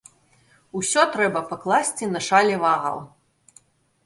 [0.79, 2.97] Усё трэба пакласці на шалі вагаў.